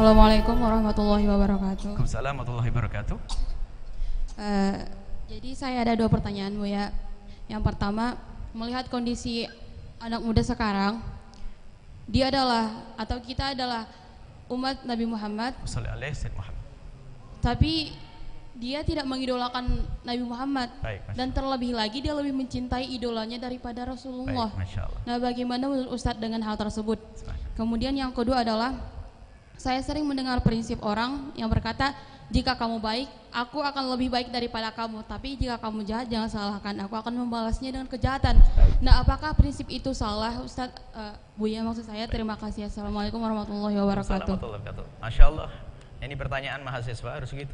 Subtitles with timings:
[0.00, 1.92] Assalamualaikum warahmatullahi wabarakatuh.
[1.92, 3.16] Waalaikumsalam warahmatullahi wabarakatuh.
[4.40, 4.76] Eh,
[5.28, 6.88] jadi saya ada dua pertanyaan Bu ya.
[7.52, 8.16] Yang pertama,
[8.56, 9.44] melihat kondisi
[10.00, 11.04] anak muda sekarang,
[12.08, 13.84] dia adalah atau kita adalah
[14.48, 15.52] umat Nabi Muhammad,
[17.44, 17.92] tapi
[18.56, 24.48] dia tidak mengidolakan Nabi Muhammad Baik, dan terlebih lagi dia lebih mencintai idolanya daripada Rasulullah.
[24.48, 24.80] Baik.
[25.04, 26.96] Nah, bagaimana menurut Ustadz dengan hal tersebut?
[27.52, 28.96] Kemudian yang kedua adalah
[29.60, 31.92] saya sering mendengar prinsip orang yang berkata,
[32.32, 35.04] jika kamu baik, aku akan lebih baik daripada kamu.
[35.04, 36.72] Tapi jika kamu jahat, jangan salahkan.
[36.88, 38.40] Aku akan membalasnya dengan kejahatan.
[38.80, 40.80] Nah, apakah prinsip itu salah, Ustadz?
[40.96, 42.08] Uh, Buya maksud saya.
[42.08, 42.72] Terima kasih.
[42.72, 44.32] Assalamualaikum warahmatullahi wabarakatuh.
[44.32, 45.04] Assalamualaikum warahmatullahi wabarakatuh.
[45.04, 45.50] Masya Allah.
[46.00, 47.52] Ini pertanyaan mahasiswa harus gitu.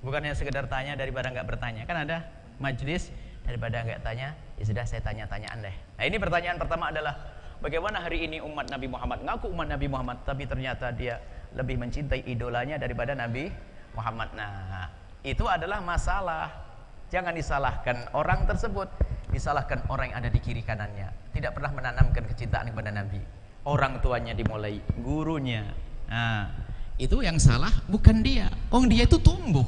[0.00, 1.84] Bukannya sekedar tanya daripada nggak bertanya.
[1.84, 2.24] Kan ada
[2.56, 3.12] majelis
[3.44, 5.70] daripada nggak tanya, ya sudah saya tanya-tanya anda.
[5.70, 7.14] Nah ini pertanyaan pertama adalah
[7.62, 11.22] bagaimana hari ini umat Nabi Muhammad ngaku umat Nabi Muhammad, tapi ternyata dia
[11.54, 13.52] lebih mencintai idolanya daripada Nabi
[13.94, 14.34] Muhammad.
[14.34, 14.90] Nah
[15.26, 16.66] itu adalah masalah.
[17.06, 18.90] Jangan disalahkan orang tersebut,
[19.30, 21.06] disalahkan orang yang ada di kiri kanannya.
[21.30, 23.22] Tidak pernah menanamkan kecintaan kepada Nabi.
[23.62, 25.70] Orang tuanya dimulai, gurunya.
[26.10, 26.50] Nah,
[26.98, 28.50] itu yang salah bukan dia.
[28.74, 29.62] Oh dia itu tumbuh.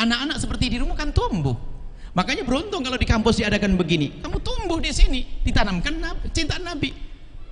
[0.00, 1.56] Anak-anak seperti dirimu kan tumbuh.
[2.12, 4.20] Makanya beruntung kalau di kampus diadakan begini.
[4.20, 6.00] Kamu tumbuh di sini, ditanamkan
[6.32, 6.92] cinta Nabi.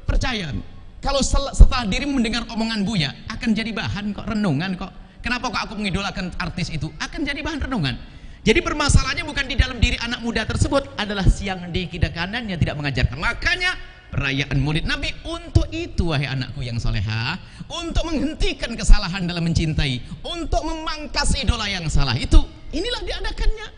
[0.05, 0.53] Percaya.
[1.01, 4.93] Kalau setelah dirimu mendengar omongan Buya, akan jadi bahan kok renungan kok.
[5.25, 6.93] Kenapa kok aku mengidolakan artis itu?
[7.01, 7.97] Akan jadi bahan renungan.
[8.41, 12.77] Jadi permasalahannya bukan di dalam diri anak muda tersebut, adalah siang di kiri kanannya tidak
[12.81, 13.21] mengajarkan.
[13.21, 13.77] Makanya
[14.09, 17.37] perayaan Maulid Nabi untuk itu wahai anakku yang soleha,
[17.69, 22.41] untuk menghentikan kesalahan dalam mencintai, untuk memangkas idola yang salah itu.
[22.73, 23.69] Inilah diadakannya.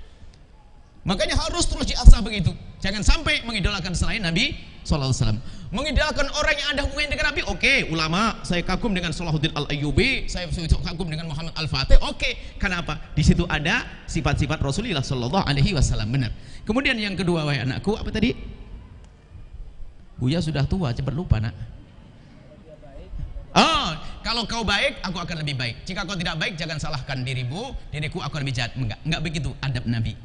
[1.03, 2.55] Makanya harus terus diasah begitu.
[2.79, 4.55] Jangan sampai mengidolakan selain Nabi
[4.87, 5.43] Wasallam.
[5.73, 7.89] Mengidolakan orang yang ada hubungan dengan Nabi, oke.
[7.89, 12.61] Ulama, saya kagum dengan Salahuddin Al Ayyubi, saya kagum dengan Muhammad Al Fatih, oke.
[12.61, 13.01] Kenapa?
[13.17, 16.13] Di situ ada sifat-sifat Rasulullah Sallallahu Alaihi Wasallam.
[16.13, 16.29] Benar.
[16.69, 18.37] Kemudian yang kedua, wahai anakku, apa tadi?
[20.21, 21.57] Buya sudah tua, cepat lupa nak.
[23.57, 25.89] Oh, kalau kau baik, aku akan lebih baik.
[25.89, 28.77] Jika kau tidak baik, jangan salahkan dirimu, diriku akan lebih jahat.
[28.77, 30.21] Enggak, enggak begitu adab Nabi.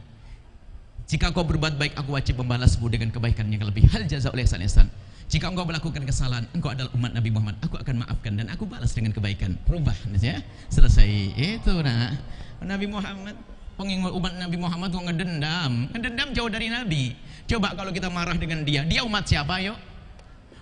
[1.08, 3.88] Jika kau berbuat baik, aku wajib membalasmu dengan kebaikan yang lebih.
[3.88, 4.92] Hal jaza oleh ihsan.
[5.28, 7.60] Jika engkau melakukan kesalahan, engkau adalah umat Nabi Muhammad.
[7.60, 9.60] Aku akan maafkan dan aku balas dengan kebaikan.
[9.68, 10.40] Berubah, ya.
[10.72, 11.36] Selesai.
[11.36, 12.16] Itu nah.
[12.64, 13.36] Nabi Muhammad,
[13.76, 15.92] pengingat umat Nabi Muhammad kok ngedendam.
[15.92, 17.12] Ngedendam jauh dari Nabi.
[17.44, 19.76] Coba kalau kita marah dengan dia, dia umat siapa yuk?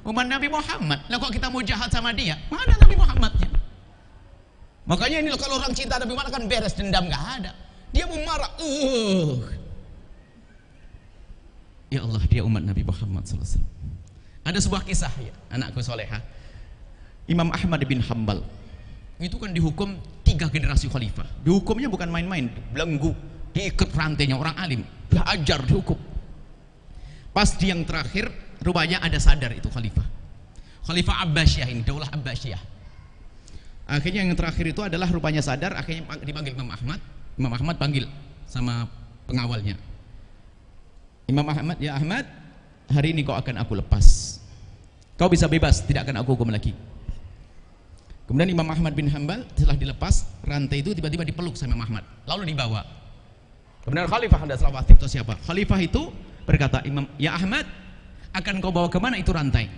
[0.02, 1.00] Umat Nabi Muhammad.
[1.14, 2.34] Lah kok kita mau jahat sama dia?
[2.50, 3.50] Mana Nabi Muhammadnya?
[4.86, 7.52] Makanya ini loh, kalau orang cinta Nabi Muhammad kan beres dendam nggak ada.
[7.94, 8.50] Dia mau marah.
[8.58, 9.46] Uh.
[11.94, 13.62] Ya Allah, dia umat Nabi Muhammad SAW.
[14.46, 16.22] Ada sebuah kisah ya, anakku soleha.
[17.26, 18.46] Imam Ahmad bin Hambal
[19.18, 21.26] itu kan dihukum tiga generasi khalifah.
[21.42, 23.18] Dihukumnya bukan main-main, belenggu,
[23.58, 25.98] diikat rantainya orang alim, belajar dihukum.
[27.34, 28.30] Pas di yang terakhir,
[28.62, 30.06] rupanya ada sadar itu khalifah.
[30.86, 32.62] Khalifah Abbasiyah ini, daulah Abbasiyah.
[33.86, 37.02] Akhirnya yang terakhir itu adalah rupanya sadar, akhirnya dipanggil Imam Ahmad.
[37.38, 38.06] Imam Ahmad panggil
[38.46, 38.90] sama
[39.26, 39.78] pengawalnya.
[41.26, 42.26] Imam Ahmad, ya Ahmad,
[42.90, 44.25] hari ini kau akan aku lepas.
[45.16, 46.76] Kau bisa bebas, tidak akan aku hukum lagi.
[48.28, 52.52] Kemudian Imam Ahmad bin Hambal setelah dilepas rantai itu tiba-tiba dipeluk sama Imam Ahmad, lalu
[52.52, 52.84] dibawa.
[53.86, 55.38] Kemudian Khalifah ada selawat itu siapa?
[55.46, 56.10] Khalifah itu
[56.44, 57.64] berkata, Imam, ya Ahmad,
[58.34, 59.72] akan kau bawa ke mana itu rantai?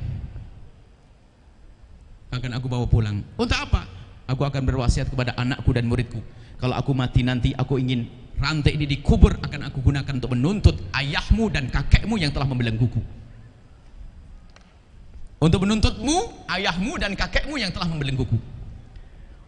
[2.33, 3.21] Akan aku bawa pulang.
[3.37, 3.85] Untuk apa?
[4.31, 6.19] Aku akan berwasiat kepada anakku dan muridku.
[6.57, 8.09] Kalau aku mati nanti, aku ingin
[8.41, 12.99] rantai ini dikubur akan aku gunakan untuk menuntut ayahmu dan kakekmu yang telah membelengguku.
[15.37, 18.37] Untuk menuntutmu, ayahmu dan kakekmu yang telah membelengguku.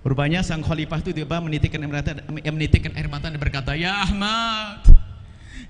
[0.06, 4.86] Rupanya sang khalifah itu tiba menitikkan air mata, menitikkan air mata dan berkata, Ya Ahmad,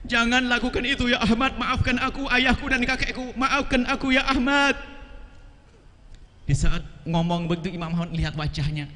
[0.06, 4.78] jangan lakukan itu ya Ahmad, maafkan aku, ayahku dan kakekku, maafkan aku ya Ahmad.
[6.46, 8.92] Di saat ngomong begitu Imam Ahmad lihat wajahnya,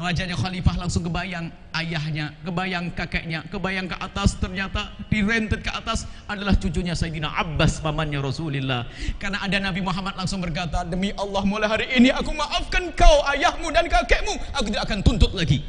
[0.00, 6.56] Wajahnya khalifah langsung kebayang ayahnya, kebayang kakeknya, kebayang ke atas ternyata direntet ke atas adalah
[6.56, 8.88] cucunya Sayyidina Abbas pamannya Rasulullah.
[9.20, 13.68] Karena ada Nabi Muhammad langsung berkata, "Demi Allah mulai hari ini aku maafkan kau, ayahmu
[13.76, 15.60] dan kakekmu, aku tidak akan tuntut lagi."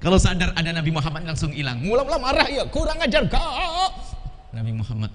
[0.00, 1.76] Kalau sadar ada Nabi Muhammad langsung hilang.
[1.84, 3.92] Mula-mula marah ya, kurang ajar kau.
[4.56, 5.12] Nabi Muhammad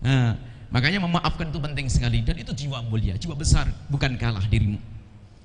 [0.00, 0.32] Nah,
[0.72, 4.95] makanya memaafkan itu penting sekali dan itu jiwa mulia, jiwa besar, bukan kalah dirimu.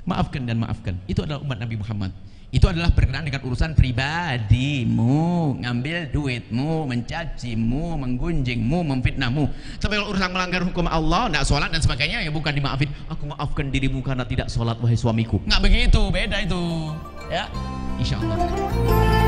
[0.06, 0.98] Maafkan dan maafkan.
[1.06, 2.12] Itu adalah umat Nabi Muhammad.
[2.51, 9.48] Itu adalah berkenaan dengan urusan pribadimu, ngambil duitmu, mencacimu, menggunjingmu, memfitnahmu.
[9.80, 12.92] Tapi kalau urusan melanggar hukum Allah, tidak sholat dan sebagainya, ya bukan dimaafin.
[13.07, 15.39] Aku maafkan dirimu karena tidak sholat wahai suamiku.
[15.48, 16.62] Nggak begitu, beda itu.
[17.31, 17.47] Ya,
[17.95, 19.20] insya Allah.